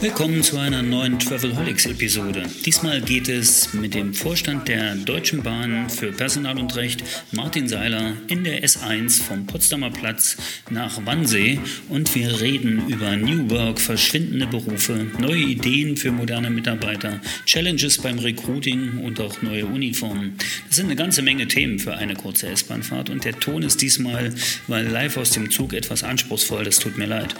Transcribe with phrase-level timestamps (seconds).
[0.00, 2.44] Willkommen zu einer neuen Travelholics-Episode.
[2.64, 8.12] Diesmal geht es mit dem Vorstand der Deutschen Bahn für Personal und Recht, Martin Seiler,
[8.28, 10.36] in der S1 vom Potsdamer Platz
[10.70, 11.58] nach Wannsee
[11.88, 18.20] und wir reden über New Work, verschwindende Berufe, neue Ideen für moderne Mitarbeiter, Challenges beim
[18.20, 20.38] Recruiting und auch neue Uniformen.
[20.68, 24.32] Das sind eine ganze Menge Themen für eine kurze S-Bahnfahrt und der Ton ist diesmal,
[24.68, 27.34] weil live aus dem Zug etwas anspruchsvoll, das tut mir leid.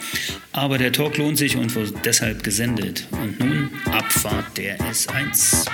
[0.51, 1.71] Aber der Talk lohnt sich und
[2.03, 3.07] deshalb gesendet.
[3.11, 5.67] Und nun Abfahrt der S1.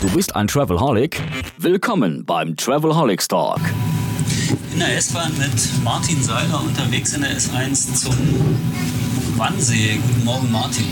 [0.00, 1.20] Du bist ein Travelholic?
[1.58, 3.58] Willkommen beim Travelholics Talk.
[4.72, 8.14] In der S-Bahn mit Martin Seiler unterwegs in der S1 zum
[9.36, 9.98] Wannsee.
[10.06, 10.86] Guten Morgen, Martin.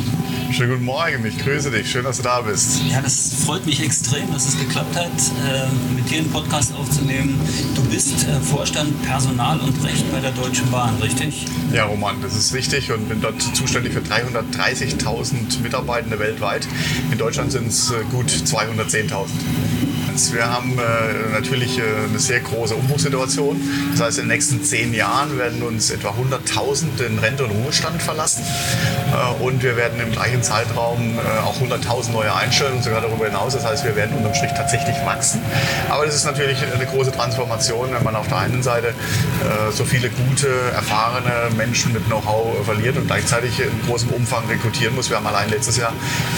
[0.55, 1.91] Schönen guten Morgen, ich grüße dich.
[1.91, 2.81] Schön, dass du da bist.
[2.89, 7.41] Ja, das freut mich extrem, dass es geklappt hat, äh, mit dir einen Podcast aufzunehmen.
[7.75, 11.47] Du bist äh, Vorstand Personal und Recht bei der Deutschen Bahn, richtig?
[11.73, 16.69] Ja, Roman, das ist richtig und bin dort zuständig für 330.000 Mitarbeitende weltweit.
[17.11, 19.27] In Deutschland sind es äh, gut 210.000.
[20.15, 23.61] Wir haben äh, natürlich äh, eine sehr große Umbruchssituation.
[23.93, 28.01] Das heißt, in den nächsten zehn Jahren werden uns etwa 100.000 in Rente und Ruhestand
[28.01, 28.45] verlassen.
[29.13, 33.27] Äh, und wir werden im gleichen Zeitraum äh, auch 100.000 neue einstellen und sogar darüber
[33.27, 33.55] hinaus.
[33.55, 35.41] Das heißt, wir werden unterm Strich tatsächlich wachsen.
[35.89, 39.85] Aber das ist natürlich eine große Transformation, wenn man auf der einen Seite äh, so
[39.85, 45.11] viele gute, erfahrene Menschen mit Know-how verliert und gleichzeitig in großem Umfang rekrutieren muss.
[45.11, 45.93] Wir haben allein letztes Jahr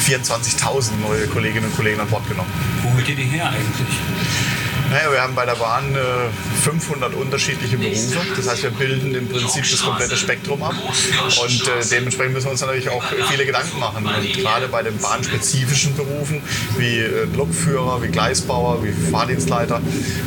[0.06, 2.50] 24.000 neue Kolleginnen und Kollegen an Bord genommen.
[2.82, 3.65] Wo holt ihr die her eigentlich?
[3.72, 4.65] 私。
[4.96, 8.18] Naja, wir haben bei der Bahn äh, 500 unterschiedliche Berufe.
[8.34, 10.72] Das heißt, wir bilden im Prinzip das komplette Spektrum ab.
[10.72, 14.06] Und äh, dementsprechend müssen wir uns natürlich auch viele Gedanken machen.
[14.06, 16.40] Und gerade bei den bahnspezifischen Berufen
[16.78, 19.82] wie äh, Lokführer, wie Gleisbauer, wie Fahrdienstleiter,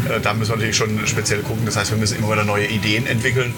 [0.07, 1.65] äh, da müssen wir natürlich schon speziell gucken.
[1.65, 3.55] Das heißt, wir müssen immer wieder neue Ideen entwickeln,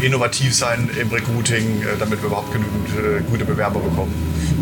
[0.00, 4.14] innovativ sein im Recruiting, äh, damit wir überhaupt genügend äh, gute Bewerber bekommen.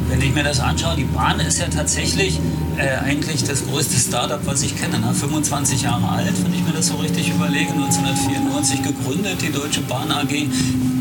[0.09, 2.39] Wenn ich mir das anschaue, die Bahn ist ja tatsächlich
[2.77, 4.99] äh, eigentlich das größte Startup, was ich kenne.
[4.99, 5.15] Ne?
[5.15, 7.73] 25 Jahre alt, wenn ich mir das so richtig überlege.
[7.73, 10.49] 1994 gegründet, die Deutsche Bahn AG.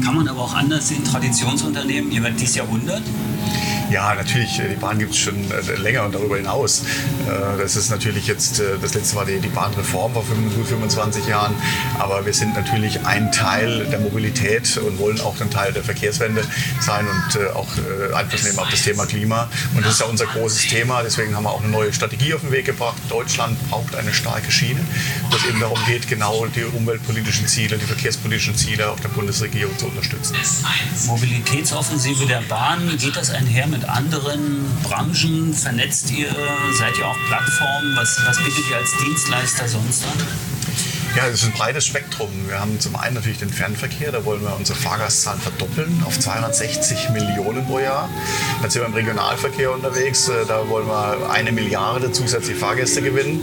[0.04, 3.02] Kann man aber auch anders sehen, Traditionsunternehmen, werdet dieses Jahrhundert.
[3.92, 6.84] Ja, natürlich, äh, die Bahn gibt es schon äh, länger und darüber hinaus.
[7.28, 11.54] Äh, Das ist natürlich jetzt, das letzte war die, Bahnreform vor 25 25 Jahren,
[12.00, 16.44] aber wir sind natürlich ein Teil der Mobilität und wollen auch ein Teil der Verkehrswende
[16.80, 17.68] sein und auch
[18.16, 19.50] Einfluss nehmen auf das Thema Klima.
[19.76, 22.42] Und das ist ja unser großes Thema, deswegen haben wir auch eine neue Strategie auf
[22.42, 22.98] den Weg gebracht.
[23.10, 24.80] Deutschland braucht eine starke Schiene,
[25.30, 29.78] wo es eben darum geht, genau die umweltpolitischen Ziele, die verkehrspolitischen Ziele auch der Bundesregierung
[29.78, 30.36] zu unterstützen.
[31.08, 35.54] Mobilitätsoffensive der Bahn, geht das einher mit anderen Branchen?
[35.54, 36.30] Vernetzt ihr?
[36.78, 37.96] Seid ihr auch Plattformen?
[37.96, 40.51] Was, was bietet ihr als Dienstleister sonst an?
[41.14, 42.30] Ja, es ist ein breites Spektrum.
[42.48, 47.10] Wir haben zum einen natürlich den Fernverkehr, da wollen wir unsere Fahrgastzahlen verdoppeln auf 260
[47.10, 48.10] Millionen pro Jahr.
[48.62, 53.42] Dann sind wir im Regionalverkehr unterwegs, äh, da wollen wir eine Milliarde zusätzliche Fahrgäste gewinnen.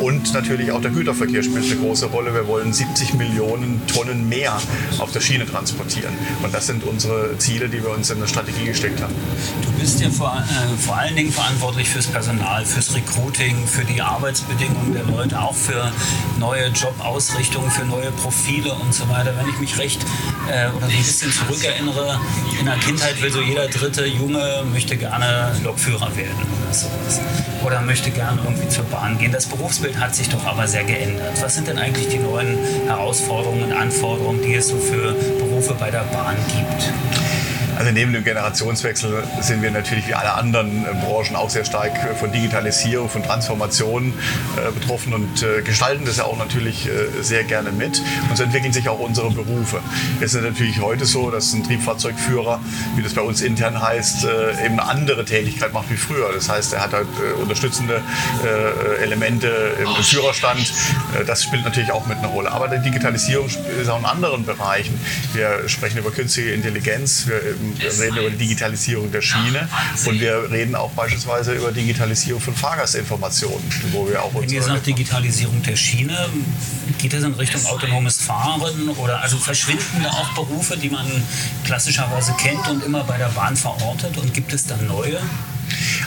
[0.00, 2.32] Und natürlich auch der Güterverkehr spielt eine große Rolle.
[2.34, 4.56] Wir wollen 70 Millionen Tonnen mehr
[4.98, 6.16] auf der Schiene transportieren.
[6.44, 9.14] Und das sind unsere Ziele, die wir uns in der Strategie gesteckt haben.
[9.62, 14.00] Du bist ja vor, äh, vor allen Dingen verantwortlich fürs Personal, fürs Recruiting, für die
[14.00, 15.90] Arbeitsbedingungen der Leute, auch für
[16.38, 16.70] neue
[17.08, 19.34] Jobausrichtungen, für neue Profile und so weiter.
[19.38, 20.04] Wenn ich mich recht
[20.46, 22.20] äh, oder ein bisschen zurückerinnere,
[22.60, 27.20] in der Kindheit will so jeder dritte Junge möchte gerne Lokführer werden oder sowas.
[27.64, 29.32] Oder möchte gerne irgendwie zur Bahn gehen.
[29.32, 31.40] Das Berufsbild hat sich doch aber sehr geändert.
[31.40, 35.90] Was sind denn eigentlich die neuen Herausforderungen und Anforderungen, die es so für Berufe bei
[35.90, 36.92] der Bahn gibt?
[37.78, 41.92] Also neben dem Generationswechsel sind wir natürlich wie alle anderen äh, Branchen auch sehr stark
[41.94, 44.12] äh, von Digitalisierung, von Transformation
[44.56, 45.28] äh, betroffen und
[45.64, 46.88] gestalten das ja auch natürlich
[47.20, 48.02] sehr gerne mit.
[48.28, 49.80] Und so entwickeln sich auch unsere Berufe.
[50.20, 52.60] Es ist natürlich heute so, dass ein Triebfahrzeugführer,
[52.96, 54.26] wie das bei uns intern heißt,
[54.64, 56.32] eben eine andere Tätigkeit macht wie früher.
[56.32, 57.06] Das heißt, er hat halt
[57.40, 58.00] unterstützende
[59.00, 60.72] Elemente im, Führerstand.
[61.26, 62.50] Das spielt natürlich auch mit einer Rolle.
[62.50, 64.98] Aber die Digitalisierung ist auch in anderen Bereichen.
[65.34, 67.40] Wir sprechen über künstliche Intelligenz, wir,
[67.78, 69.68] wir reden über die Digitalisierung der Schiene.
[70.06, 74.86] Und wir reden auch beispielsweise über Digitalisierung von Fahrgastinformationen, wo wir auch Wenn ihr sagt
[74.86, 76.28] Digitalisierung der Schiene,
[76.98, 78.60] geht das in Richtung autonomes Fahren
[78.96, 81.06] oder also verschwinden da auch Berufe, die man
[81.64, 84.16] klassischerweise kennt und immer bei der Bahn verortet?
[84.18, 85.20] Und gibt es dann neue?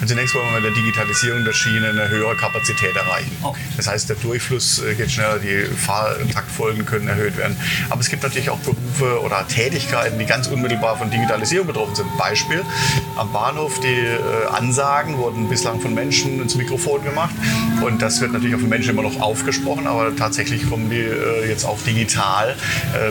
[0.01, 3.31] Also zunächst wollen wir mit der Digitalisierung der Schiene eine höhere Kapazität erreichen.
[3.41, 3.59] Okay.
[3.77, 7.57] Das heißt, der Durchfluss äh, geht schneller, die Fahrtaktfolgen können erhöht werden.
[7.89, 12.18] Aber es gibt natürlich auch Berufe oder Tätigkeiten, die ganz unmittelbar von Digitalisierung betroffen sind.
[12.18, 12.63] Beispiel
[13.18, 17.33] am Bahnhof, die äh, Ansagen wurden bislang von Menschen ins Mikrofon gemacht
[17.81, 21.47] und das wird natürlich auch von Menschen immer noch aufgesprochen, aber tatsächlich kommen die äh,
[21.47, 22.56] jetzt auch digital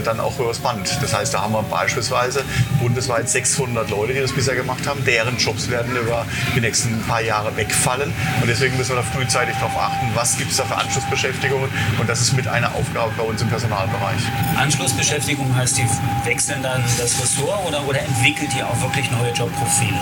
[0.04, 0.98] dann auch übers Band.
[1.00, 2.44] Das heißt, da haben wir beispielsweise
[2.80, 7.20] bundesweit 600 Leute, die das bisher gemacht haben, deren Jobs werden über die nächsten paar
[7.20, 10.76] Jahre wegfallen und deswegen müssen wir da frühzeitig darauf achten, was gibt es da für
[10.76, 14.20] Anschlussbeschäftigungen und das ist mit einer Aufgabe bei uns im Personalbereich.
[14.56, 15.86] Anschlussbeschäftigung heißt, die
[16.24, 19.98] wechseln dann das Ressort oder, oder entwickelt ihr auch wirklich neue Jobprofile?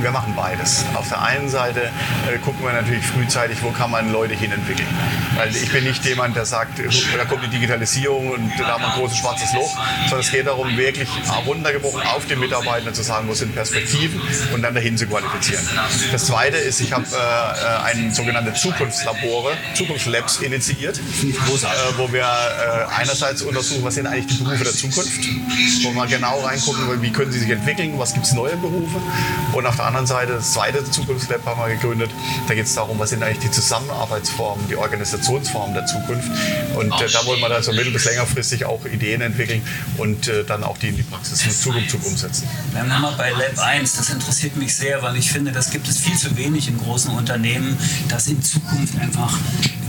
[0.00, 0.84] Wir machen beides.
[0.94, 1.90] Auf der einen Seite
[2.32, 4.88] äh, gucken wir natürlich frühzeitig, wo kann man Leute hin entwickeln.
[5.36, 8.92] Weil ich bin nicht jemand, der sagt, da kommt die Digitalisierung und da haben wir
[8.92, 11.08] ein großes schwarzes Loch, sondern es geht darum, wirklich
[11.46, 14.20] runtergebrochen auf den Mitarbeitern zu sagen, wo sind Perspektiven
[14.52, 15.66] und dann dahin zu qualifizieren.
[16.12, 21.32] Das Zweite ist, ich habe äh, ein sogenannte Zukunftslabore, Zukunftslabs initiiert, äh,
[21.96, 25.20] wo wir äh, einerseits untersuchen, was sind eigentlich die Berufe der Zukunft,
[25.82, 29.00] wo wir genau reingucken, wie können sie sich entwickeln, was gibt es neue Berufe
[29.52, 32.10] und auf der anderen Seite das zweite Zukunftslab haben wir gegründet.
[32.48, 36.28] Da geht es darum, was sind eigentlich die Zusammenarbeitsformen, die Organisationsformen der Zukunft.
[36.76, 39.62] Und äh, da wollen wir dann so mittel- bis längerfristig auch Ideen entwickeln
[39.96, 42.48] und äh, dann auch die in die Praxis mit Zukunft umsetzen.
[42.72, 45.88] Wir haben nochmal bei Lab 1, das interessiert mich sehr, weil ich finde, das gibt
[45.88, 47.78] es viel zu wenig in großen Unternehmen,
[48.08, 49.38] dass in Zukunft einfach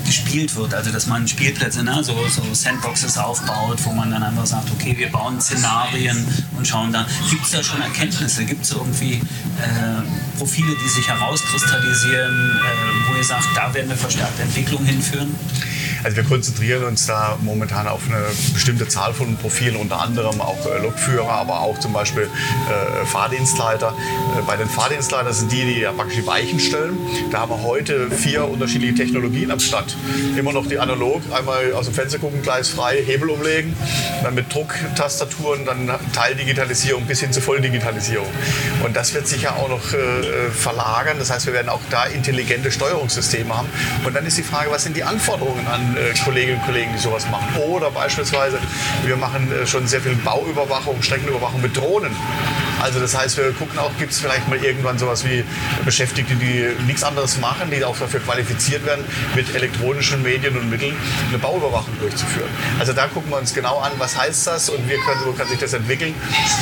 [0.08, 0.74] gespielt wird.
[0.74, 4.98] Also dass man Spielplätze, ne, so, so Sandboxes aufbaut, wo man dann einfach sagt, okay,
[4.98, 6.26] wir bauen Szenarien
[6.58, 7.06] und schauen da.
[7.30, 8.46] Gibt es da schon Erkenntnisse?
[8.46, 13.98] Gibt es irgendwie äh, Profile, die sich herauskristallisieren, äh, wo ihr sagt, da werden wir
[13.98, 15.36] verstärkt Entwicklung hinführen?
[16.08, 18.24] Also wir konzentrieren uns da momentan auf eine
[18.54, 23.90] bestimmte Zahl von Profilen, unter anderem auch äh, Lokführer, aber auch zum Beispiel äh, Fahrdienstleiter.
[23.90, 26.98] Äh, bei den Fahrdienstleitern sind die, die ja praktisch die Weichen stellen.
[27.30, 29.98] Da haben wir heute vier unterschiedliche Technologien am Start.
[30.38, 33.76] Immer noch die analog, einmal aus dem Fenster gucken, Gleis frei, Hebel umlegen,
[34.24, 38.30] dann mit Drucktastaturen, dann Teildigitalisierung bis hin zur Volldigitalisierung.
[38.86, 41.18] Und das wird sich ja auch noch äh, verlagern.
[41.20, 43.68] Das heißt, wir werden auch da intelligente Steuerungssysteme haben.
[44.06, 47.00] Und dann ist die Frage, was sind die Anforderungen an äh, Kolleginnen und Kollegen, die
[47.00, 47.48] sowas machen.
[47.70, 48.60] Oder beispielsweise,
[49.06, 52.16] wir machen äh, schon sehr viel Bauüberwachung, Streckenüberwachung mit Drohnen.
[52.82, 55.44] Also das heißt, wir gucken auch, gibt es vielleicht mal irgendwann sowas wie
[55.86, 59.04] Beschäftigte, die nichts anderes machen, die auch dafür qualifiziert werden,
[59.36, 60.96] mit elektronischen Medien und Mitteln
[61.30, 62.50] eine Bauüberwachung durchzuführen.
[62.80, 65.48] Also da gucken wir uns genau an, was heißt das und wie können, wo kann
[65.48, 66.14] sich das entwickeln.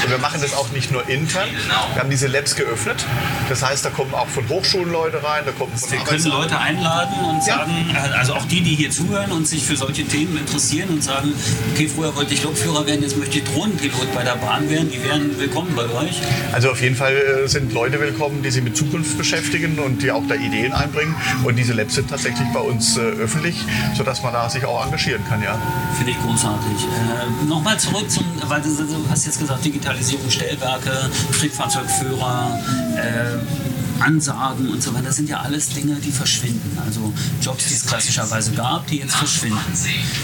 [0.04, 1.50] Und wir machen das auch nicht nur intern.
[1.94, 3.06] Wir haben diese Labs geöffnet.
[3.50, 6.58] Das heißt, da kommen auch von Hochschulen Leute rein, da kommen von Wir können Leute
[6.58, 8.02] einladen und sagen, ja.
[8.18, 11.34] also auch die, die hier zuhören und sich für solche Themen interessieren und sagen,
[11.74, 15.04] okay, früher wollte ich Lokführer werden, jetzt möchte ich Drohnenpilot bei der Bahn werden, die
[15.04, 16.22] wären willkommen bei euch euch?
[16.54, 20.12] Also auf jeden Fall äh, sind Leute willkommen, die sich mit Zukunft beschäftigen und die
[20.12, 21.16] auch da Ideen einbringen.
[21.44, 23.58] Und diese Labs sind tatsächlich bei uns äh, öffentlich,
[23.96, 25.60] sodass man da sich auch engagieren kann, ja.
[25.98, 26.84] Finde ich großartig.
[26.84, 32.60] Äh, Nochmal zurück zum, weil du, du, hast jetzt gesagt, Digitalisierung, Stellwerke, Triebfahrzeugführer,
[32.96, 33.65] äh,
[34.00, 36.78] Ansagen und so weiter, das sind ja alles Dinge, die verschwinden.
[36.86, 39.60] Also Jobs, die es klassischerweise gab, die jetzt verschwinden.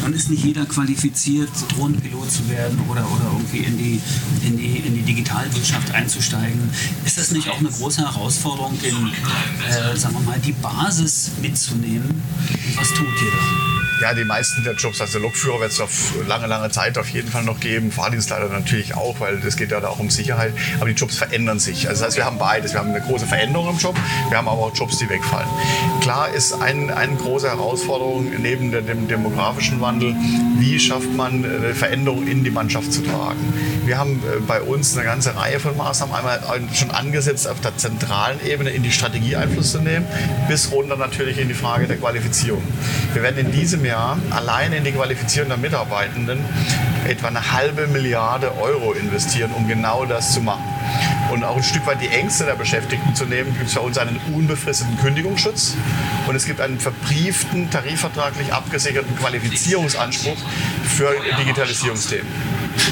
[0.06, 4.02] Und ist nicht jeder qualifiziert, Drohnenpilot zu werden oder, oder irgendwie in die,
[4.46, 6.70] in, die, in die Digitalwirtschaft einzusteigen.
[7.06, 8.96] Ist das nicht auch eine große Herausforderung, den,
[9.70, 12.10] äh, sagen wir mal, die Basis mitzunehmen?
[12.10, 13.81] Und was tut ihr da?
[14.02, 17.30] Ja, die meisten der Jobs, also Lokführer wird es auf lange, lange Zeit auf jeden
[17.30, 17.92] Fall noch geben.
[17.92, 20.54] Fahrdienstleiter natürlich auch, weil es geht ja da auch um Sicherheit.
[20.78, 21.88] Aber die Jobs verändern sich.
[21.88, 22.74] Also das heißt, wir haben beides.
[22.74, 23.96] Wir haben eine große Veränderung im Job,
[24.30, 25.48] wir haben aber auch Jobs, die wegfallen.
[26.02, 30.16] Klar ist ein, eine große Herausforderung neben dem demografischen Wandel,
[30.58, 33.54] wie schafft man eine Veränderung in die Mannschaft zu tragen.
[33.86, 36.42] Wir haben äh, bei uns eine ganze Reihe von Maßnahmen einmal
[36.74, 40.08] schon angesetzt, auf der zentralen Ebene in die Strategie Einfluss zu nehmen,
[40.48, 42.64] bis runter natürlich in die Frage der Qualifizierung.
[43.14, 46.40] Wir werden in diesem Jahr Jahr allein in die Qualifizierung der Mitarbeitenden
[47.06, 50.64] etwa eine halbe Milliarde Euro investieren, um genau das zu machen.
[51.32, 53.98] Und auch ein Stück weit die Ängste der Beschäftigten zu nehmen, gibt es bei uns
[53.98, 55.76] einen unbefristeten Kündigungsschutz
[56.28, 60.38] und es gibt einen verbrieften, tarifvertraglich abgesicherten Qualifizierungsanspruch
[60.84, 62.28] für Digitalisierungsthemen.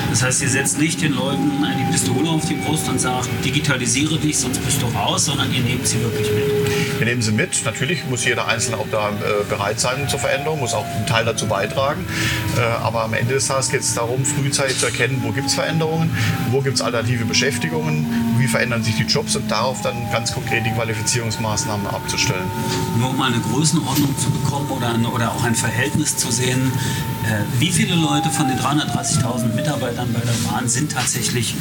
[0.09, 4.17] Das heißt, ihr setzt nicht den Leuten eine Pistole auf die Brust und sagt, digitalisiere
[4.17, 6.99] dich, sonst bist du raus, sondern ihr nehmt sie wirklich mit.
[6.99, 7.63] Wir nehmen sie mit.
[7.65, 11.25] Natürlich muss jeder Einzelne auch da äh, bereit sein zur Veränderung, muss auch einen Teil
[11.25, 12.05] dazu beitragen.
[12.57, 15.55] Äh, aber am Ende des Tages geht es darum, frühzeitig zu erkennen, wo gibt es
[15.55, 16.11] Veränderungen,
[16.51, 18.05] wo gibt es alternative Beschäftigungen,
[18.37, 22.49] wie verändern sich die Jobs und darauf dann ganz konkret die Qualifizierungsmaßnahmen abzustellen.
[22.97, 26.71] Nur um eine Größenordnung zu bekommen oder, oder auch ein Verhältnis zu sehen,
[27.25, 31.53] äh, wie viele Leute von den 330.000 Mitarbeitern Mitarbeitern bei der Bahn sind tatsächlich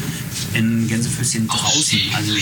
[0.54, 2.32] in Gänsefüßchen draußen, also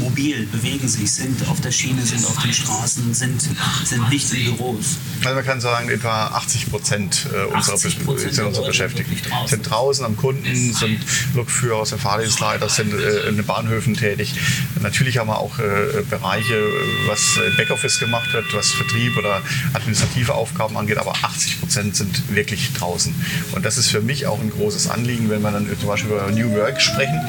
[0.00, 3.40] mobil, bewegen sich, sind auf der Schiene, sind auf den Straßen, sind,
[3.84, 4.96] sind nicht in Büros.
[5.24, 9.16] Also man kann sagen, etwa 80 Prozent äh, unserer, 80 sind unsere Beschäftigten.
[9.46, 10.98] Sind draußen am Kunden, sind
[11.34, 14.34] Lokführer, sind Fahrdienstleiter, sind äh, in den Bahnhöfen tätig.
[14.80, 16.60] Natürlich haben wir auch äh, Bereiche,
[17.06, 19.42] was Backoffice gemacht wird, was Vertrieb oder
[19.74, 23.14] administrative Aufgaben angeht, aber 80 Prozent sind wirklich draußen.
[23.52, 26.30] Und das ist für mich auch ein großes Anliegen, wenn wir dann zum Beispiel über
[26.30, 27.20] New Work sprechen,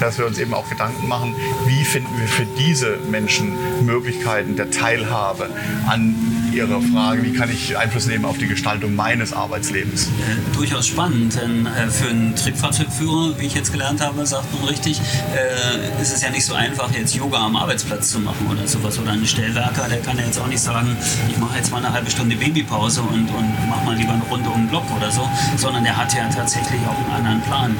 [0.00, 1.34] dass wir uns eben auch Gedanken machen,
[1.66, 3.54] wie finden wir für diese Menschen
[3.86, 5.48] Möglichkeiten der Teilhabe
[5.86, 6.14] an
[6.52, 10.06] ihrer Frage, wie kann ich Einfluss nehmen auf die Gestaltung meines Arbeitslebens.
[10.06, 14.68] Äh, durchaus spannend, denn äh, für einen Triebfahrzeugführer, wie ich jetzt gelernt habe, sagt man
[14.68, 18.66] richtig, äh, ist es ja nicht so einfach, jetzt Yoga am Arbeitsplatz zu machen oder
[18.66, 18.98] sowas.
[18.98, 20.96] Oder ein Stellwerker, der kann ja jetzt auch nicht sagen,
[21.28, 24.48] ich mache jetzt mal eine halbe Stunde Babypause und, und mache mal lieber eine Runde
[24.50, 27.76] um den Block oder so, sondern der hat ja tatsächlich auch einen anderen Plan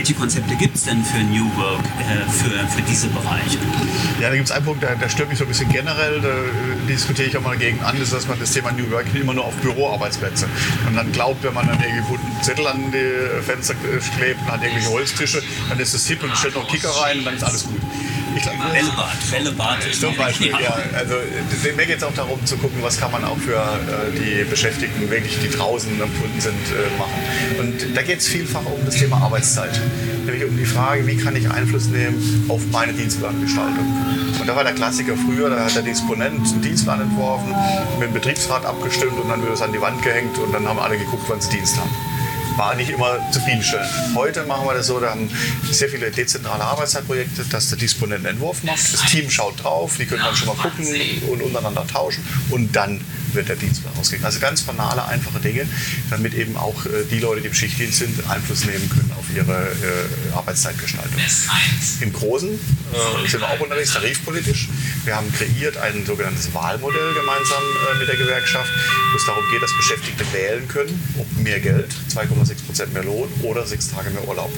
[0.00, 3.58] welche Konzepte gibt es denn für New Work, äh, für, für diese Bereiche?
[4.18, 6.28] Ja, da gibt es einen Punkt, der, der stört mich so ein bisschen generell, da
[6.28, 9.34] äh, diskutiere ich auch mal dagegen an, ist, dass man das Thema New Work immer
[9.34, 10.48] nur auf Büroarbeitsplätze
[10.86, 13.74] und dann glaubt, wenn man dann irgendwie einen Zettel an die Fenster
[14.16, 17.26] klebt und hat irgendwelche Holztische, dann ist es hip und stellt noch Kicker rein und
[17.26, 17.80] dann ist alles gut.
[18.36, 19.78] Ich glaube, Bällebad, Bällebad.
[19.98, 20.78] Zum Beispiel, ja.
[20.96, 21.14] Also
[21.76, 25.10] mir geht es auch darum zu gucken, was kann man auch für äh, die Beschäftigten,
[25.10, 27.12] wirklich die draußen am Kunden sind, äh, machen.
[27.58, 29.80] Und da geht es vielfach um das Thema Arbeitszeit.
[30.24, 33.86] Nämlich um die Frage, wie kann ich Einfluss nehmen auf meine Dienstplangestaltung.
[34.40, 37.54] Und da war der Klassiker früher, da hat der Disponent einen Dienstplan entworfen,
[37.98, 40.78] mit dem Betriebsrat abgestimmt und dann wird es an die Wand gehängt und dann haben
[40.78, 41.90] alle geguckt, wann sie Dienst haben
[42.56, 43.90] war nicht immer zufriedenstellend.
[44.14, 45.30] Heute machen wir das so, da haben
[45.70, 50.06] sehr viele dezentrale Arbeitszeitprojekte, dass der Disponent einen Entwurf macht, das Team schaut drauf, die
[50.06, 50.86] können dann schon mal gucken
[51.30, 52.24] und untereinander tauschen.
[52.50, 53.00] Und dann
[53.34, 54.24] wird der Dienstplan ausgegeben.
[54.24, 55.66] Also ganz banale, einfache Dinge,
[56.10, 59.52] damit eben auch äh, die Leute, die im Schichtdienst sind, Einfluss nehmen können auf ihre
[59.52, 61.20] äh, Arbeitszeitgestaltung.
[62.00, 64.68] Im Großen äh, sind wir auch unterwegs, tarifpolitisch.
[65.04, 67.62] Wir haben kreiert ein sogenanntes Wahlmodell gemeinsam
[67.98, 68.70] mit der Gewerkschaft,
[69.12, 73.28] wo es darum geht, dass Beschäftigte wählen können, ob mehr Geld, 2,6 Prozent mehr Lohn
[73.42, 74.50] oder sechs Tage mehr Urlaub.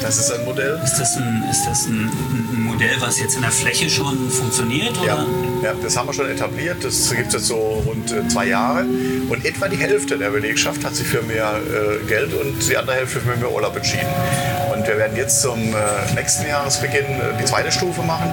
[0.00, 0.80] Das ist ein Modell.
[0.84, 4.98] Ist das ein, ist das ein, ein, Modell, was jetzt in der Fläche schon funktioniert?
[4.98, 5.06] Oder?
[5.06, 5.26] Ja,
[5.62, 6.84] ja, das haben wir schon etabliert.
[6.84, 8.84] Das gibt es jetzt so rund äh, zwei Jahre.
[9.28, 12.96] Und etwa die Hälfte der Belegschaft hat sich für mehr äh, Geld und die andere
[12.96, 14.12] Hälfte für mehr Urlaub entschieden.
[14.74, 18.30] Und wir werden jetzt zum äh, nächsten Jahresbeginn äh, die zweite Stufe machen.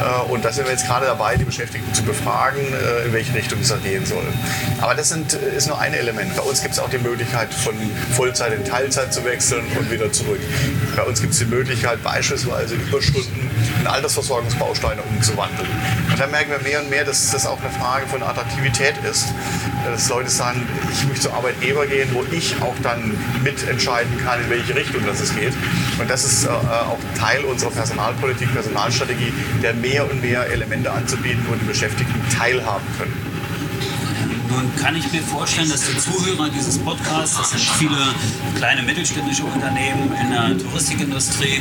[0.00, 3.34] Äh, und da sind wir jetzt gerade dabei, die Beschäftigten zu befragen, äh, in welche
[3.34, 4.24] Richtung es da gehen soll.
[4.80, 6.36] Aber das sind, ist nur ein Element.
[6.36, 7.74] Bei uns gibt es auch die Möglichkeit, von
[8.12, 10.40] Vollzeit in Teilzeit zu wechseln und wieder zurück.
[10.96, 13.50] Bei uns gibt es die Möglichkeit, beispielsweise Überstunden
[13.80, 15.68] in Altersversorgungsbausteine umzuwandeln.
[16.10, 19.26] Und da merken wir mehr und mehr, dass das auch eine Frage von Attraktivität ist.
[19.84, 24.50] Dass Leute sagen, ich möchte zur Arbeitgeber gehen, wo ich auch dann mitentscheiden kann, in
[24.50, 25.52] welche Richtung das es geht.
[25.98, 31.44] Und das ist äh, auch Teil unserer Personalpolitik, Personalstrategie, der mehr und mehr Elemente anzubieten,
[31.48, 33.14] wo die Beschäftigten teilhaben können.
[34.48, 37.98] Nun kann ich mir vorstellen, dass die Zuhörer dieses Podcasts, das sind viele
[38.56, 41.60] kleine mittelständische Unternehmen in der Touristikindustrie,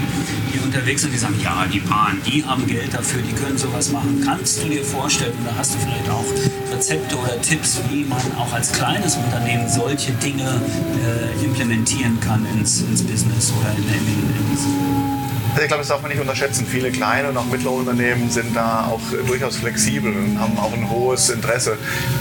[0.54, 3.92] die unterwegs sind, die sagen, ja, die Bahn, die haben Geld dafür, die können sowas
[3.92, 4.22] machen.
[4.24, 6.26] Kannst du dir vorstellen, oder hast du vielleicht auch
[6.72, 10.62] Rezepte oder Tipps, wie man auch als kleines Unternehmen solche Dinge
[11.04, 15.25] äh, implementieren kann ins, ins Business oder in, in, in, in also
[15.62, 16.66] ich glaube, das darf man nicht unterschätzen.
[16.70, 20.90] Viele kleine und auch mittlere Unternehmen sind da auch durchaus flexibel und haben auch ein
[20.90, 21.74] hohes Interesse,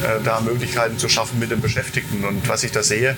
[0.03, 2.25] äh, da Möglichkeiten zu schaffen mit den Beschäftigten.
[2.25, 3.17] Und was ich da sehe,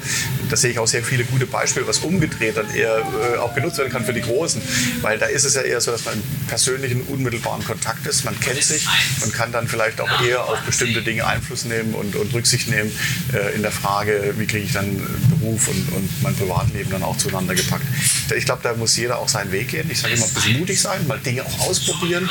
[0.49, 3.79] da sehe ich auch sehr viele gute Beispiele, was umgedreht dann eher äh, auch genutzt
[3.79, 4.63] werden kann für die Großen.
[5.03, 8.25] Weil da ist es ja eher so, dass man im persönlichen, unmittelbaren Kontakt ist.
[8.25, 8.87] Man kennt sich
[9.23, 12.91] und kann dann vielleicht auch eher auf bestimmte Dinge Einfluss nehmen und, und Rücksicht nehmen
[13.33, 15.01] äh, in der Frage, wie kriege ich dann
[15.47, 17.85] Beruf und, und mein Privatleben dann auch zueinander gepackt.
[18.37, 19.89] Ich glaube, da muss jeder auch seinen Weg gehen.
[19.91, 22.29] Ich sage immer, ein bisschen mutig sein, mal Dinge auch ausprobieren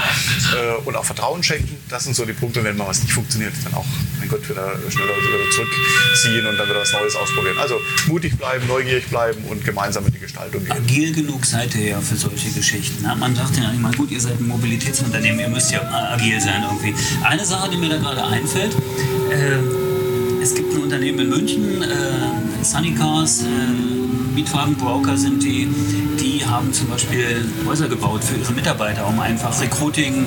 [0.53, 1.77] äh, und auch Vertrauen schenken.
[1.89, 3.85] Das sind so die Punkte, wenn mal was nicht funktioniert, dann auch,
[4.19, 7.57] mein Gott, wieder schneller wieder zurückziehen und dann wieder was Neues ausprobieren.
[7.57, 10.71] Also mutig bleiben, neugierig bleiben und gemeinsam in die Gestaltung gehen.
[10.71, 13.03] Agil genug seid ihr ja für solche Geschichten.
[13.03, 13.15] Ne?
[13.15, 15.81] Man sagt ja immer, gut, ihr seid ein Mobilitätsunternehmen, ihr müsst ja
[16.13, 16.93] agil sein irgendwie.
[17.23, 18.75] Eine Sache, die mir da gerade einfällt,
[19.31, 19.85] äh,
[20.41, 23.45] es gibt ein Unternehmen in München, äh, Sunny Cars, äh,
[24.33, 25.67] Mietwagenbroker sind die,
[26.19, 30.25] die haben zum Beispiel Häuser gebaut für ihre Mitarbeiter, um einfach Recruiting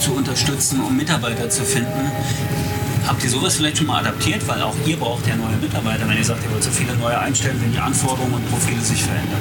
[0.00, 2.10] zu unterstützen, um Mitarbeiter zu finden.
[3.06, 4.46] Habt ihr sowas vielleicht schon mal adaptiert?
[4.48, 7.18] Weil auch ihr braucht ja neue Mitarbeiter, wenn ihr sagt, ihr wollt so viele neue
[7.18, 9.40] einstellen, wenn die Anforderungen und Profile sich verändern.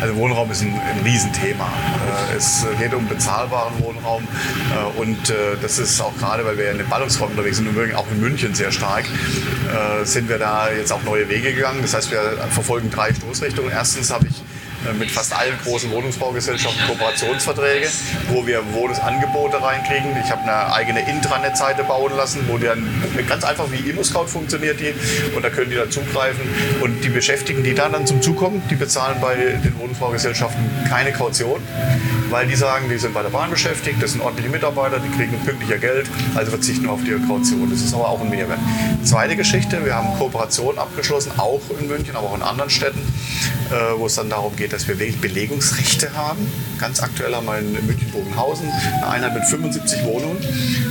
[0.00, 1.64] Also Wohnraum ist ein, ein Riesenthema.
[1.64, 6.70] Äh, es geht um bezahlbaren Wohnraum äh, und äh, das ist auch gerade, weil wir
[6.70, 9.04] in den Ballungsräumen unterwegs sind und auch in München sehr stark,
[10.04, 11.80] sind wir da jetzt auch neue Wege gegangen.
[11.82, 13.70] Das heißt, wir verfolgen drei Stoßrichtungen.
[13.70, 14.41] Erstens habe ich
[14.98, 17.88] mit fast allen großen Wohnungsbaugesellschaften Kooperationsverträge,
[18.28, 20.16] wo wir Wohnungsangebote reinkriegen.
[20.24, 22.86] Ich habe eine eigene Intranet-Seite bauen lassen, wo dann
[23.28, 24.94] ganz einfach wie ImmoScout funktioniert die.
[25.34, 26.42] Und da können die dann zugreifen.
[26.80, 31.12] Und die Beschäftigten, die dann, dann zum Zug kommen, die bezahlen bei den Wohnungsbaugesellschaften keine
[31.12, 31.60] Kaution,
[32.32, 35.38] weil die sagen, die sind bei der Bahn beschäftigt, das sind ordentliche Mitarbeiter, die kriegen
[35.44, 37.68] pünktlicher Geld, also verzichten auf die Kaution.
[37.70, 38.58] Das ist aber auch ein Mehrwert.
[39.04, 43.00] Zweite Geschichte, wir haben Kooperationen abgeschlossen, auch in München, aber auch in anderen Städten,
[43.70, 46.50] äh, wo es dann darum geht, dass wir wirklich Belegungsrechte haben.
[46.80, 50.38] Ganz aktuell haben wir in München-Bogenhausen eine Einheit mit 75 Wohnungen,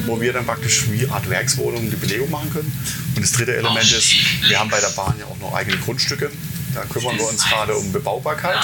[0.05, 2.71] wo wir dann praktisch wie Art Werkswohnungen die Belegung machen können.
[3.15, 4.13] Und das dritte Element ist,
[4.47, 6.29] wir haben bei der Bahn ja auch noch eigene Grundstücke.
[6.73, 8.57] Da kümmern wir uns gerade um Bebaubarkeit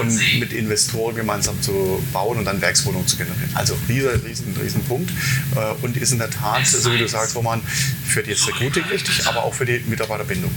[0.00, 3.50] und mit Investoren gemeinsam zu bauen und dann Werkswohnungen zu generieren.
[3.54, 5.10] Also riesen, riesen, riesen Punkt
[5.56, 7.62] äh, und ist in der Tat, so wie du sagst, Roman,
[8.06, 10.50] für jetzt Recruiting wichtig, aber auch für die Mitarbeiterbindung.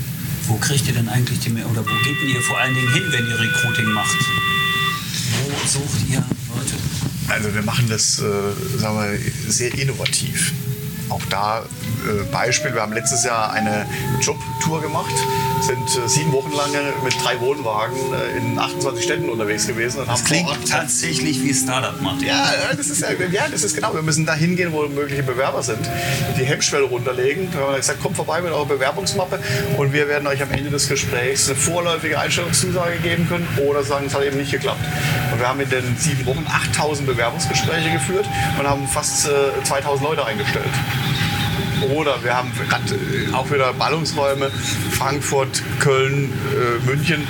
[0.47, 3.27] Wo kriegt ihr denn eigentlich die oder wo geht ihr vor allen Dingen hin, wenn
[3.27, 4.17] ihr Recruiting macht?
[5.43, 6.23] Wo sucht ihr
[6.55, 6.73] Leute?
[7.27, 10.53] Also wir machen das, äh, sagen wir, sehr innovativ.
[11.09, 13.85] Auch da äh, Beispiel, wir haben letztes Jahr eine
[14.21, 15.13] Jobtour gemacht,
[15.63, 16.71] sind äh, sieben Wochen lang
[17.03, 19.99] mit drei Wohnwagen äh, in 28 Städten unterwegs gewesen.
[19.99, 22.21] Und das haben klingt tatsächlich wie Startup macht.
[22.21, 23.93] Ja, das ist, ja, das ist genau.
[23.93, 25.79] Wir müssen da hingehen, wo mögliche Bewerber sind,
[26.37, 27.51] die Hemmschwelle runterlegen.
[27.53, 29.39] Wir haben gesagt, kommt vorbei mit eurer Bewerbungsmappe
[29.77, 34.07] und wir werden euch am Ende des Gesprächs eine vorläufige Einstellungszusage geben können oder sagen,
[34.07, 34.83] es hat eben nicht geklappt.
[35.31, 38.25] Und wir haben in den sieben Wochen 8000 Bewerbungsgespräche geführt
[38.59, 39.27] und haben fast
[39.63, 40.65] 2000 Leute eingestellt.
[41.93, 44.49] Oder wir haben äh, auch wieder Ballungsräume,
[44.91, 47.27] Frankfurt, Köln, äh, München.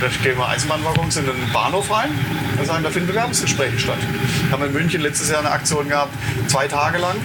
[0.00, 2.10] Da stehen wir Eisenbahnwaggons in den Bahnhof rein
[2.58, 3.98] und sagen, da finden Bewerbungsgespräche statt.
[4.44, 6.12] Wir haben in München letztes Jahr eine Aktion gehabt,
[6.48, 7.16] zwei Tage lang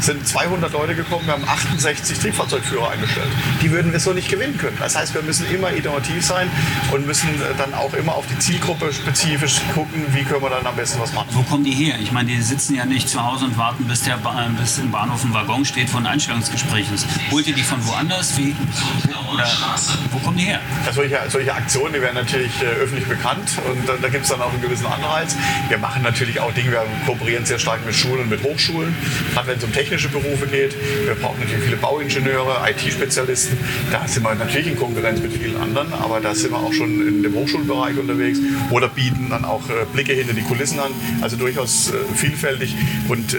[0.00, 3.28] sind 200 Leute gekommen, wir haben 68 Triebfahrzeugführer eingestellt.
[3.62, 4.76] Die würden wir so nicht gewinnen können.
[4.78, 6.48] Das heißt, wir müssen immer innovativ sein
[6.92, 10.66] und müssen äh, dann auch immer auf die Zielgruppe spezifisch gucken, wie können wir dann
[10.66, 11.28] am besten was machen.
[11.32, 11.96] Wo kommen die her?
[12.00, 14.90] Ich meine, die sitzen ja nicht zu Hause und warten, bis, der ba bis im
[14.90, 16.96] Bahnhof ein Waggon steht von Einstellungsgesprächen.
[17.30, 18.36] Holt ihr die von woanders?
[18.36, 18.54] Wie,
[19.32, 19.46] oder
[20.10, 20.60] wo kommen die her?
[20.86, 24.30] Ja, solche, solche Aktionen, die werden natürlich äh, öffentlich bekannt und äh, da gibt es
[24.30, 25.36] dann auch einen gewissen Anreiz.
[25.68, 28.94] Wir machen natürlich auch Dinge, wir kooperieren sehr stark mit Schulen und mit Hochschulen,
[29.32, 30.76] gerade wenn es um technische Berufe geht.
[31.04, 33.58] Wir brauchen natürlich viele Bauingenieure, IT-Spezialisten.
[33.90, 37.06] Da sind wir natürlich in Konkurrenz mit vielen anderen, aber da sind wir auch schon
[37.06, 38.38] in dem Hochschulbereich unterwegs
[38.70, 40.92] oder bieten dann auch äh, Blicke hinter die Kulissen an.
[41.20, 42.74] Also durchaus äh, vielfältig
[43.08, 43.38] und äh,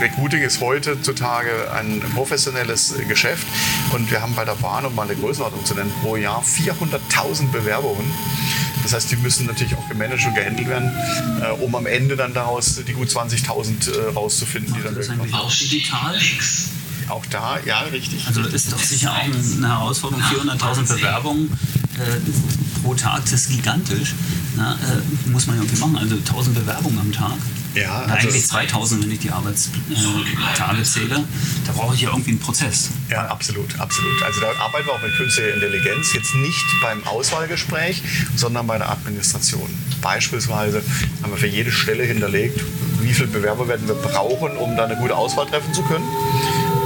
[0.00, 3.46] Recruiting ist heutzutage ein professionelles Geschäft
[3.92, 7.50] und wir haben bei der Bahn, um mal eine Größenordnung zu nennen, pro Jahr 400.000
[7.50, 8.06] Bewerbungen.
[8.86, 10.92] Das heißt, die müssen natürlich auch gemanagt und gehandelt werden,
[11.42, 15.34] äh, um am Ende dann daraus die gut 20.000 äh, rauszufinden, die dann das eigentlich
[15.34, 16.14] auch digital?
[17.08, 18.24] Auch da, ja, richtig.
[18.28, 21.50] Also ist doch sicher auch eine Herausforderung, 400.000 Bewerbungen
[21.98, 24.14] äh, pro Tag, das ist gigantisch.
[24.56, 27.38] Na, äh, muss man ja irgendwie machen, also 1000 Bewerbungen am Tag.
[27.76, 31.24] Ja, also eigentlich 2000, wenn ich die Arbeitstage zähle.
[31.66, 32.90] Da brauche ich ja irgendwie einen Prozess.
[33.10, 34.22] Ja, absolut, absolut.
[34.22, 38.02] Also da arbeiten wir auch mit künstlicher Intelligenz, jetzt nicht beim Auswahlgespräch,
[38.34, 39.68] sondern bei der Administration.
[40.00, 40.82] Beispielsweise
[41.22, 42.60] haben wir für jede Stelle hinterlegt,
[43.00, 46.04] wie viele Bewerber werden wir brauchen, um da eine gute Auswahl treffen zu können.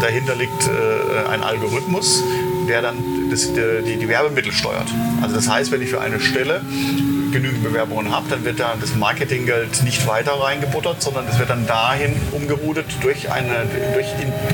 [0.01, 2.25] Dahinter liegt äh, ein Algorithmus,
[2.69, 4.89] der dann das, die, die Werbemittel steuert.
[5.23, 6.63] Also das heißt, wenn ich für eine Stelle
[7.33, 11.67] genügend Bewerbungen habe, dann wird da das Marketinggeld nicht weiter reingebuttert, sondern es wird dann
[11.67, 14.07] dahin umgeroutet durch eine durch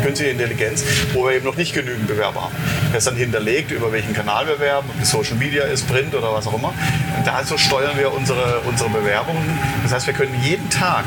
[0.02, 2.54] künstliche Intelligenz, wo wir eben noch nicht genügend Bewerber haben.
[2.92, 6.14] Das ist dann hinterlegt, über welchen Kanal wir werben, ob es Social Media ist, Print
[6.14, 6.74] oder was auch immer.
[7.16, 9.58] Und dazu steuern wir unsere, unsere Bewerbungen.
[9.82, 11.04] Das heißt, wir können jeden Tag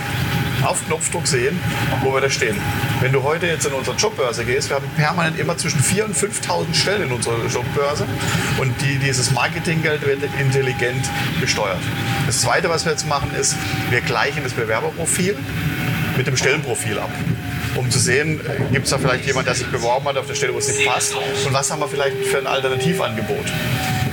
[0.63, 1.59] auf Knopfdruck sehen,
[2.01, 2.57] wo wir da stehen.
[3.01, 6.15] Wenn du heute jetzt in unsere Jobbörse gehst, wir haben permanent immer zwischen 4.000 und
[6.15, 8.05] 5.000 Stellen in unserer Jobbörse
[8.59, 11.79] und die, dieses Marketinggeld wird intelligent gesteuert.
[12.25, 13.55] Das Zweite, was wir jetzt machen, ist,
[13.89, 15.37] wir gleichen das Bewerberprofil
[16.17, 17.11] mit dem Stellenprofil ab
[17.75, 18.41] um zu sehen,
[18.71, 20.85] gibt es da vielleicht jemand, der sich beworben hat auf der Stelle, wo es nicht
[20.87, 23.45] passt und was haben wir vielleicht für ein Alternativangebot.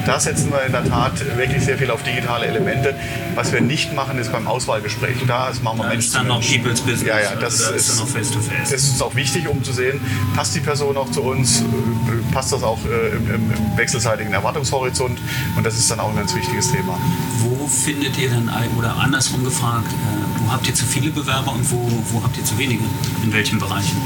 [0.07, 2.95] Da setzen wir in der Tat wirklich sehr viel auf digitale Elemente.
[3.35, 5.17] Was wir nicht machen, ist beim Auswahlgespräch.
[5.27, 6.07] Da ist machen wir da Menschen.
[6.07, 7.03] ist dann noch People's Business.
[7.03, 8.71] Ja, ja, das, also ist, ist, dann face to face.
[8.71, 10.01] das ist uns auch wichtig, um zu sehen,
[10.37, 11.65] passt die Person auch zu uns,
[12.33, 15.19] passt das auch äh, im, im, wechselseitigen Erwartungshorizont.
[15.57, 16.99] Und das ist dann auch ein ganz wichtiges Thema.
[17.41, 21.69] Wo findet ihr denn, oder andersrum gefragt, äh, wo habt ihr zu viele Bewerber und
[21.71, 22.85] wo, wo habt ihr zu wenige?
[23.25, 23.97] In welchen Bereichen?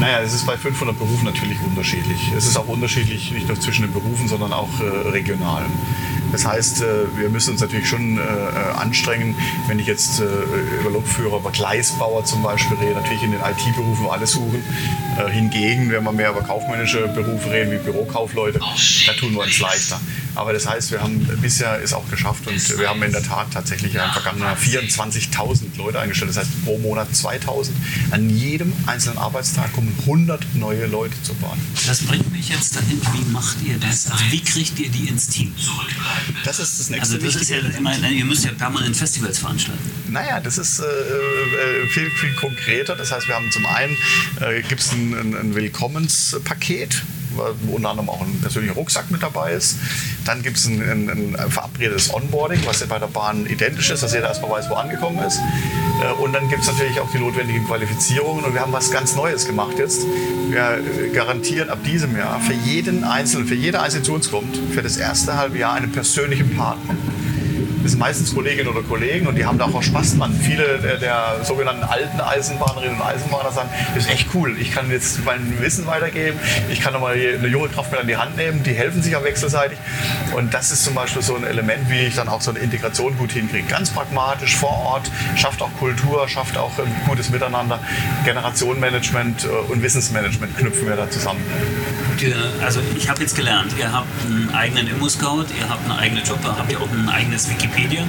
[0.00, 2.32] Naja, es ist bei 500 Berufen natürlich unterschiedlich.
[2.36, 5.64] Es ist auch unterschiedlich, nicht nur zwischen den Berufen, sondern auch äh, regional.
[6.32, 8.20] Das heißt, äh, wir müssen uns natürlich schon äh,
[8.76, 9.34] anstrengen,
[9.66, 10.24] wenn ich jetzt äh,
[10.80, 14.62] über Lokführer, über Gleisbauer zum Beispiel rede, natürlich in den IT-Berufen alle suchen.
[15.32, 20.00] Hingegen, wenn wir mehr über kaufmännische Berufe reden, wie Bürokaufleute, da tun wir uns leichter.
[20.38, 23.48] Aber das heißt, wir haben bisher es auch geschafft und wir haben in der Tat
[23.52, 26.30] tatsächlich im vergangenen Jahr 24.000 Leute eingestellt.
[26.30, 27.70] Das heißt, pro Monat 2.000.
[28.12, 31.58] An jedem einzelnen Arbeitstag kommen 100 neue Leute zur Bahn.
[31.88, 34.10] Das bringt mich jetzt dahin, wie macht ihr das?
[34.12, 35.52] Also wie kriegt ihr die ins Team?
[36.44, 37.16] Das ist das nächste.
[37.16, 39.90] Also das ist ja, meine, ihr müsst ja permanent Festivals veranstalten.
[40.08, 42.94] Naja, das ist äh, äh, viel, viel konkreter.
[42.94, 43.96] Das heißt, wir haben zum einen,
[44.40, 47.02] äh, gibt es ein, ein Willkommenspaket
[47.62, 49.76] wo unter anderem auch ein persönlicher Rucksack mit dabei ist.
[50.24, 54.12] Dann gibt es ein, ein, ein, verabredetes Onboarding, was bei der Bahn identisch ist, dass
[54.12, 55.38] jeder erstmal weiß, wo angekommen ist.
[56.02, 58.44] Äh, und dann gibt es natürlich auch die notwendigen Qualifizierungen.
[58.44, 60.02] Und wir haben was ganz Neues gemacht jetzt.
[60.50, 64.56] Wir garantieren ab diesem Jahr für jeden Einzelnen, für jede Einzelne, die zu uns kommt,
[64.72, 66.94] für das erste halbe Jahr einen persönlichen Partner.
[67.82, 70.32] Das sind meistens Kolleginnen oder Kollegen und die haben da auch Spaß dran.
[70.32, 74.56] Viele der, der, sogenannten alten Eisenbahnerinnen und Eisenbahner sagen, das ist echt cool.
[74.58, 76.38] Ich kann jetzt mein Wissen weitergeben,
[76.70, 79.24] ich kann nochmal eine junge Kraft mit an die Hand nehmen, die helfen sich auch
[79.24, 79.78] wechselseitig.
[80.34, 83.16] Und das ist zum Beispiel so ein Element, wie ich dann auch so eine Integration
[83.16, 83.66] gut hinkriege.
[83.68, 87.80] Ganz pragmatisch vor Ort, schafft auch Kultur, schafft auch ein gutes Miteinander.
[88.24, 91.40] Generationenmanagement äh, und Wissensmanagement knüpfen wir da zusammen.
[92.64, 96.40] Also ich habe jetzt gelernt, ihr habt einen eigenen Immo-Scout, ihr habt eine eigene Job,
[96.42, 98.02] habt ihr auch ein eigenes Wikipedia?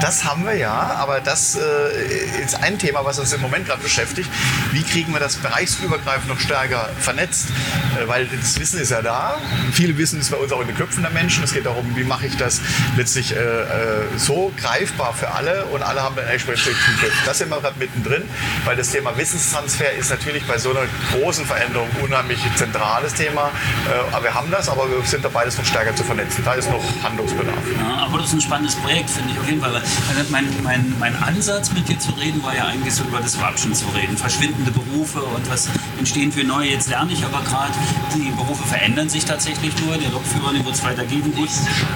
[0.00, 3.82] Das haben wir ja, aber das äh, ist ein Thema, was uns im Moment gerade
[3.82, 4.28] beschäftigt.
[4.72, 7.48] Wie kriegen wir das bereichsübergreifend noch stärker vernetzt?
[7.98, 9.36] Äh, weil das Wissen ist ja da.
[9.72, 11.44] Viele Wissen ist bei uns auch in den Köpfen der Menschen.
[11.44, 12.60] Es geht darum, wie mache ich das
[12.96, 13.64] letztlich äh, äh
[14.16, 16.76] so greifbar für alle und alle haben dann entsprechend.
[17.24, 18.22] Das sind wir gerade mittendrin,
[18.64, 23.50] weil das Thema Wissenstransfer ist natürlich bei so einer großen Veränderung unheimlich zentrales Thema.
[23.88, 26.44] Äh, aber wir haben das, aber wir sind dabei, das noch stärker zu vernetzen.
[26.44, 27.56] Da ist noch Handlungsbedarf.
[27.78, 29.83] Ja, aber das ist ein spannendes Projekt, finde ich auf jeden Fall.
[30.08, 33.32] Also mein, mein, mein Ansatz mit dir zu reden war ja eigentlich so über das
[33.32, 34.16] Disruption zu reden.
[34.16, 35.68] Verschwindende Berufe und was
[35.98, 36.70] entstehen für neue.
[36.70, 37.72] Jetzt lerne ich aber gerade,
[38.14, 39.96] die Berufe verändern sich tatsächlich nur.
[39.98, 41.32] Der Lokführer, den wird es weiter geben.
[41.34, 41.48] Gut,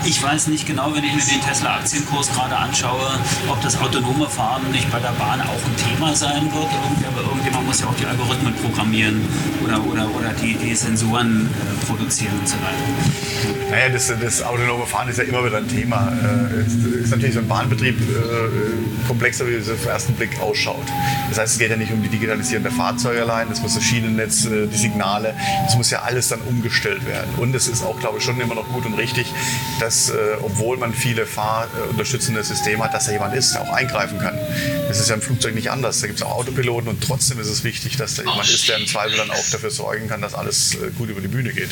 [0.05, 4.71] ich weiß nicht genau, wenn ich mir den Tesla-Aktienkurs gerade anschaue, ob das autonome Fahren
[4.71, 6.71] nicht bei der Bahn auch ein Thema sein wird.
[7.07, 9.21] Aber irgendjemand muss ja auch die Algorithmen programmieren
[9.65, 13.69] oder, oder, oder die, die Sensoren äh, produzieren und so weiter.
[13.71, 16.13] Naja, das, das autonome Fahren ist ja immer wieder ein Thema.
[16.23, 20.41] Äh, ist natürlich so ein Bahnbetrieb Betrieb äh, komplexer, wie es auf den ersten Blick
[20.41, 20.85] ausschaut.
[21.29, 23.85] Das heißt, es geht ja nicht um die Digitalisierung der Fahrzeuge allein, das muss das
[23.85, 27.33] Schienennetz, äh, die Signale, das muss ja alles dann umgestellt werden.
[27.37, 29.27] Und es ist auch, glaube ich, schon immer noch gut und richtig,
[29.79, 34.19] dass, äh, obwohl man viele fahrunterstützende Systeme hat, dass da jemand ist, der auch eingreifen
[34.19, 34.37] kann.
[34.89, 36.01] Das ist ja im Flugzeug nicht anders.
[36.01, 38.79] Da gibt es auch Autopiloten und trotzdem ist es wichtig, dass da jemand ist, der
[38.79, 41.71] im Zweifel dann auch dafür sorgen kann, dass alles äh, gut über die Bühne geht.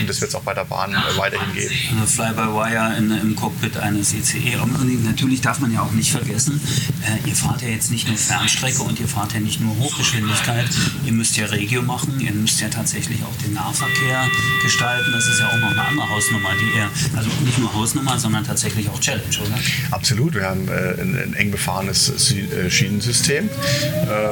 [0.00, 1.74] Und das wird es auch bei der Bahn äh, weiterhin geben.
[2.06, 4.56] Fly-by-Wire im Cockpit eines ICE.
[4.62, 6.60] Und natürlich darf man ja auch nicht vergessen,
[7.06, 10.66] äh, ihr fahrt ja jetzt nicht nur Fernstrecke und ihr fahrt ja nicht nur Hochgeschwindigkeit,
[11.06, 14.26] ihr müsst ja Regio machen, ihr müsst ja tatsächlich auch den Nahverkehr
[14.62, 15.10] gestalten.
[15.10, 18.44] Das ist ja auch noch eine andere Hausnummer, die ihr, also nicht nur Hausnummer, sondern
[18.44, 19.58] tatsächlich auch Challenge, oder?
[19.90, 23.50] Absolut, wir haben äh, ein, ein, eng befahrenes äh, Schienensystem, äh,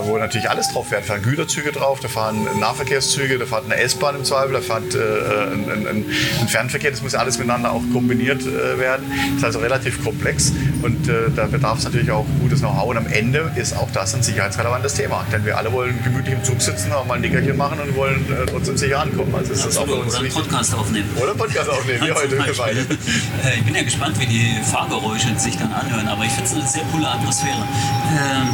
[0.02, 1.05] wo natürlich alles drauf fährt.
[1.05, 4.94] Da fahren Güterzüge drauf, da fahren Nahverkehrszüge, da fährt eine S-Bahn im Zweifel, da fährt
[4.94, 6.05] äh, ein, ein,
[6.42, 9.07] ein, Fernverkehr, das muss ja alles miteinander auch kombiniert äh, werden.
[9.31, 10.52] Das ist also relativ komplex
[10.83, 12.88] und äh, da bedarf es natürlich auch gutes Know-how.
[12.88, 15.24] Und am Ende ist auch das ein sicherheitsrelevantes Thema.
[15.32, 18.24] Denn wir alle wollen gemütlich im Zug sitzen, auch mal ein Nickerchen machen und wollen
[18.32, 19.34] äh, trotzdem sicher ankommen.
[19.34, 21.08] Also ist das auch Oder einen Podcast aufnehmen.
[21.16, 22.36] Oder einen Podcast aufnehmen, wie heute.
[22.56, 22.80] Beide.
[22.80, 26.54] Äh, ich bin ja gespannt, wie die Fahrgeräusche sich dann anhören, aber ich finde es
[26.54, 27.56] eine sehr coole Atmosphäre.
[27.56, 28.48] Ähm,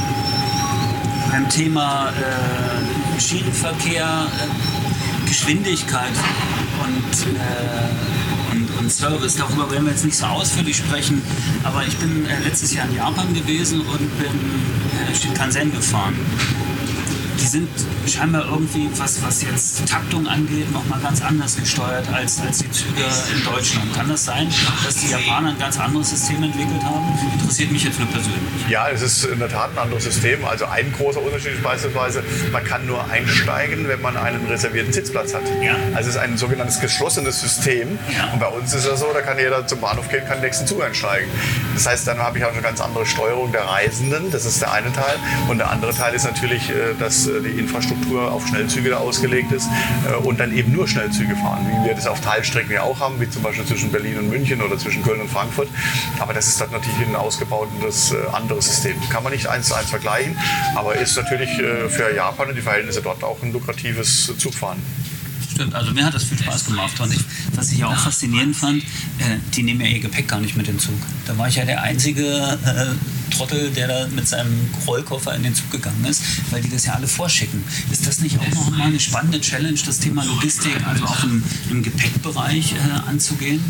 [1.30, 6.12] beim Thema äh, Schienenverkehr, äh, Geschwindigkeit
[6.84, 7.26] und
[8.82, 9.36] und Service.
[9.36, 11.22] Darüber werden wir jetzt nicht so ausführlich sprechen,
[11.64, 16.14] aber ich bin äh, letztes Jahr in Japan gewesen und bin äh, Shinkansen gefahren
[17.42, 17.68] die sind
[18.06, 23.02] scheinbar irgendwie, was, was jetzt Taktung angeht, nochmal ganz anders gesteuert als, als die Züge
[23.34, 23.92] in Deutschland.
[23.94, 24.48] Kann das sein,
[24.84, 27.18] dass die Japaner ein ganz anderes System entwickelt haben?
[27.40, 28.40] Interessiert mich jetzt nur persönlich.
[28.68, 30.44] Ja, es ist in der Tat ein anderes System.
[30.44, 35.34] Also ein großer Unterschied ist beispielsweise, man kann nur einsteigen, wenn man einen reservierten Sitzplatz
[35.34, 35.42] hat.
[35.60, 35.74] Ja.
[35.94, 37.98] Also es ist ein sogenanntes geschlossenes System.
[38.16, 38.32] Ja.
[38.32, 40.68] Und bei uns ist es so, da kann jeder zum Bahnhof gehen, kann den nächsten
[40.68, 41.28] Zug einsteigen.
[41.74, 44.30] Das heißt, dann habe ich auch eine ganz andere Steuerung der Reisenden.
[44.30, 45.16] Das ist der eine Teil.
[45.48, 49.68] Und der andere Teil ist natürlich, äh, dass die Infrastruktur auf Schnellzüge ausgelegt ist
[50.24, 53.28] und dann eben nur Schnellzüge fahren, wie wir das auf Teilstrecken ja auch haben, wie
[53.28, 55.68] zum Beispiel zwischen Berlin und München oder zwischen Köln und Frankfurt.
[56.18, 58.96] Aber das ist dann natürlich ein ausgebautes anderes System.
[59.10, 60.36] Kann man nicht eins zu eins vergleichen,
[60.74, 61.50] aber ist natürlich
[61.88, 64.78] für Japan und die Verhältnisse dort auch ein lukratives Zugfahren.
[65.52, 66.98] Stimmt, also mir hat das viel Spaß gemacht.
[67.00, 67.20] Und ich,
[67.54, 68.82] was ich auch faszinierend fand,
[69.18, 70.94] äh, die nehmen ja ihr Gepäck gar nicht mit den Zug.
[71.26, 75.54] Da war ich ja der einzige äh, Trottel, der da mit seinem Rollkoffer in den
[75.54, 77.64] Zug gegangen ist, weil die das ja alle vorschicken.
[77.90, 81.42] Ist das nicht auch noch mal eine spannende Challenge, das Thema Logistik, also auch im,
[81.70, 83.62] im Gepäckbereich äh, anzugehen?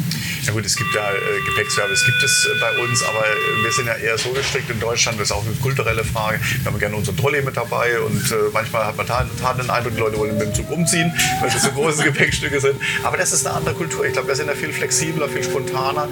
[0.44, 3.72] Ja gut, es gibt ja äh, Gepäckservice, gibt es äh, bei uns, aber äh, wir
[3.72, 6.40] sind ja eher so gestrickt in Deutschland, das ist auch eine kulturelle Frage.
[6.62, 9.94] Wir haben gerne unseren Trolley mit dabei und äh, manchmal hat man total den Eindruck,
[9.94, 12.76] die Leute wollen mit dem Zug umziehen, weil das so große Gepäckstücke sind.
[13.02, 14.04] Aber das ist eine andere Kultur.
[14.04, 16.08] Ich glaube, wir sind ja viel flexibler, viel spontaner.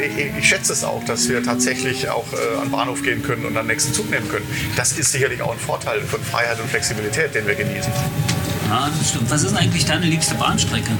[0.00, 3.44] Ich, ich schätze es auch, dass wir tatsächlich auch äh, an den Bahnhof gehen können
[3.44, 4.46] und dann den nächsten Zug nehmen können.
[4.76, 7.92] Das ist sicherlich auch ein Vorteil von Freiheit und Flexibilität, den wir genießen.
[8.68, 9.30] Ja, das stimmt.
[9.30, 10.92] Was ist eigentlich deine liebste Bahnstrecke?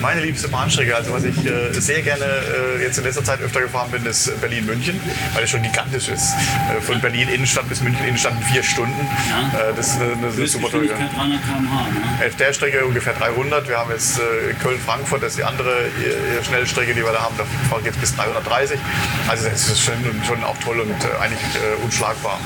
[0.00, 3.60] Meine liebste Bahnstrecke, also was ich äh, sehr gerne äh, jetzt in letzter Zeit öfter
[3.60, 5.00] gefahren bin, ist Berlin-München,
[5.34, 6.34] weil es schon gigantisch ist.
[6.34, 9.08] Äh, von Berlin Innenstadt bis München Innenstadt in vier Stunden.
[9.30, 9.70] Ja.
[9.70, 10.88] Äh, das ist eine, eine super tolle.
[10.88, 11.88] 300 km/h.
[11.90, 12.26] Ne?
[12.26, 13.68] Auf der Strecke ungefähr 300.
[13.68, 17.36] Wir haben jetzt äh, Köln-Frankfurt, das ist die andere äh, Schnellstrecke, die wir da haben.
[17.38, 17.44] Da
[17.76, 18.80] fahren jetzt bis 330.
[19.28, 19.94] Also das ist schon,
[20.26, 21.40] schon auch toll und eigentlich
[21.84, 22.38] unschlagbar.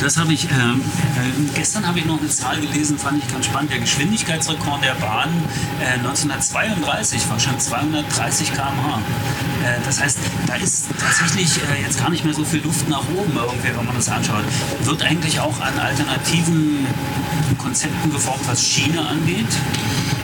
[0.00, 0.76] Das habe ich, äh, äh,
[1.54, 3.70] gestern habe ich noch eine Zahl gelesen, fand ich ganz spannend.
[3.70, 5.30] Der Geschwindigkeitsrekord der Bahn
[5.80, 8.98] äh, 1932 war schon 230 km/h.
[9.64, 13.04] Äh, das heißt, da ist tatsächlich äh, jetzt gar nicht mehr so viel Luft nach
[13.16, 14.44] oben irgendwie, wenn man das anschaut.
[14.82, 16.86] Wird eigentlich auch an alternativen
[17.56, 19.48] Konzepten geformt, was Schiene angeht?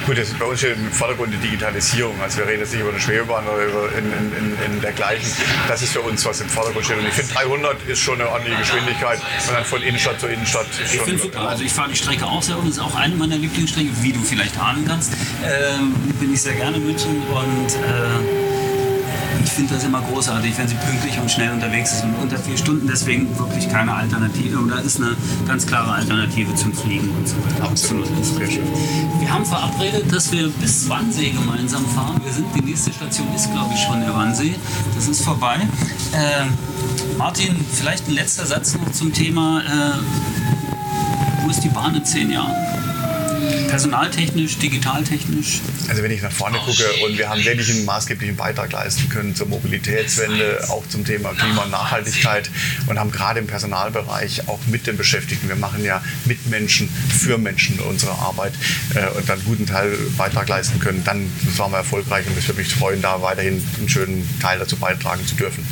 [0.07, 2.21] Gut, das ist bei uns steht im Vordergrund die Digitalisierung.
[2.21, 5.31] Also wir reden jetzt nicht über eine Schwebebahn oder über in, in, in, dergleichen.
[5.69, 6.99] Das ist für uns, was im Vordergrund steht.
[6.99, 9.21] Und ich finde 300 ist schon eine ordentliche Geschwindigkeit.
[9.49, 10.67] Und dann von Innenstadt zu Innenstadt.
[10.93, 11.49] Ich finde super.
[11.49, 14.13] Also ich fahre die Strecke auch sehr und das ist auch eine meiner Lieblingsstrecken, wie
[14.13, 15.13] du vielleicht ahnen kannst.
[15.45, 18.42] Ähm, bin ich sehr gerne in München und äh,
[19.53, 22.57] ich finde das immer großartig, wenn sie pünktlich und schnell unterwegs ist und unter vier
[22.57, 22.87] Stunden.
[22.87, 24.57] Deswegen wirklich keine Alternative.
[24.57, 25.15] Und da ist eine
[25.47, 27.65] ganz klare Alternative zum Fliegen und so weiter.
[27.65, 28.09] Absolut.
[29.21, 32.19] Wir haben verabredet, dass wir bis Wannsee gemeinsam fahren.
[32.25, 34.55] Wir sind, die nächste Station ist, glaube ich, schon der Wannsee.
[34.95, 35.57] Das ist vorbei.
[36.13, 36.47] Äh,
[37.19, 39.61] Martin, vielleicht ein letzter Satz noch zum Thema.
[39.61, 42.82] Äh, wo ist die Bahn in zehn Jahren?
[43.69, 45.61] Personaltechnisch, digitaltechnisch?
[45.89, 49.35] Also wenn ich nach vorne gucke und wir haben wirklich einen maßgeblichen Beitrag leisten können
[49.35, 52.51] zur Mobilitätswende, auch zum Thema Klima und Nachhaltigkeit
[52.87, 57.39] und haben gerade im Personalbereich auch mit den Beschäftigten, wir machen ja mit Menschen, für
[57.39, 58.53] Menschen unsere Arbeit
[58.95, 62.47] äh, und dann einen guten Teil Beitrag leisten können, dann waren wir erfolgreich und ich
[62.49, 65.67] würde mich freuen, da weiterhin einen schönen Teil dazu beitragen zu dürfen.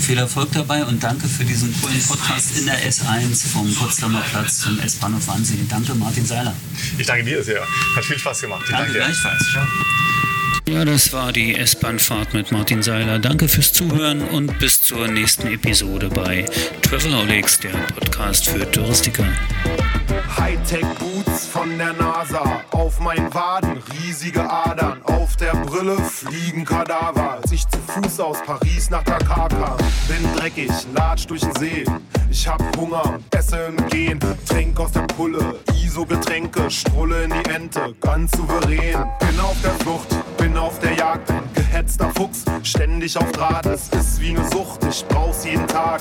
[0.00, 4.60] Viel Erfolg dabei und danke für diesen coolen Podcast in der S1 vom Potsdamer Platz
[4.60, 5.58] zum S-Bahnhof Wannsee.
[5.68, 6.54] Danke, Martin Seiler.
[6.98, 7.62] Ich danke dir sehr.
[7.96, 8.64] Hat viel Spaß gemacht.
[8.68, 9.50] Danke, danke gleichfalls.
[9.50, 9.64] Ciao.
[10.66, 13.18] Ja, das war die S-Bahn-Fahrt mit Martin Seiler.
[13.18, 16.46] Danke fürs Zuhören und bis zur nächsten Episode bei
[16.80, 19.26] Travelholics, der Podcast für Touristiker.
[20.38, 27.38] Hightech-Boots von der NASA, auf meinen Waden riesige Adern, auf der Brille fliegen Kadaver.
[27.42, 29.76] Als ich zu Fuß aus Paris nach Dakar kam,
[30.08, 31.84] bin dreckig, latsch durch den See.
[32.30, 37.94] Ich hab Hunger, esse im Gehen, trink aus der Pulle, ISO-Getränke, strulle in die Ente,
[38.00, 39.04] ganz souverän.
[39.20, 43.66] Bin auf der Flucht, bin auf der Jagd, gehetzter Fuchs, ständig auf Draht.
[43.66, 46.00] Es ist wie ne Sucht, ich brauch's jeden Tag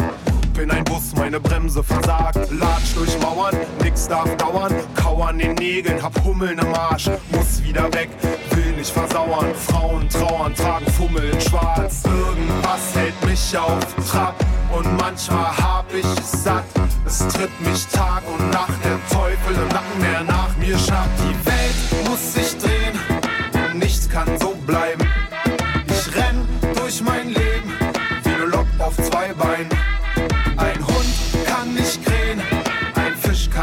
[0.64, 2.38] bin ein Bus, meine Bremse versagt.
[2.52, 4.74] Latsch durch Mauern, nix darf dauern.
[4.96, 7.10] Kauern den Nägeln, hab Hummeln im Arsch.
[7.32, 8.10] Muss wieder weg,
[8.52, 9.54] will nicht versauern.
[9.56, 12.04] Frauen trauern, tragen Fummel in schwarz.
[12.06, 14.36] Irgendwas hält mich auf Trab.
[14.74, 16.64] Und manchmal hab ich es satt.
[17.06, 18.80] Es tritt mich Tag und Nacht.
[18.86, 21.20] Der Teufel im Nacken, der nach mir schnappt.
[21.20, 23.78] Die Welt muss sich drehen.
[23.78, 25.06] Nichts kann so bleiben.
[25.88, 27.74] Ich renn durch mein Leben
[28.24, 29.83] wie ne Lok auf zwei Beinen.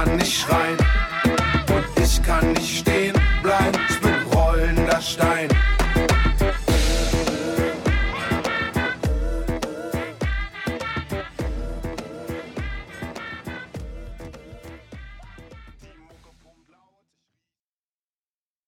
[0.04, 0.89] Kann nicht schreien.